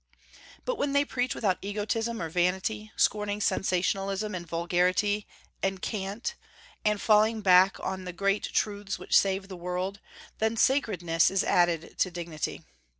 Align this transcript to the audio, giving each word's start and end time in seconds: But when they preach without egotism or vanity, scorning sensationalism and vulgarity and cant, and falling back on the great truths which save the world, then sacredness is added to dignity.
But 0.65 0.79
when 0.79 0.93
they 0.93 1.05
preach 1.05 1.35
without 1.35 1.59
egotism 1.61 2.23
or 2.23 2.27
vanity, 2.29 2.91
scorning 2.95 3.39
sensationalism 3.39 4.33
and 4.33 4.47
vulgarity 4.47 5.27
and 5.61 5.79
cant, 5.79 6.33
and 6.83 6.99
falling 6.99 7.41
back 7.41 7.79
on 7.79 8.05
the 8.05 8.11
great 8.11 8.45
truths 8.51 8.97
which 8.97 9.15
save 9.15 9.47
the 9.47 9.55
world, 9.55 9.99
then 10.39 10.57
sacredness 10.57 11.29
is 11.29 11.43
added 11.43 11.99
to 11.99 12.09
dignity. 12.09 12.63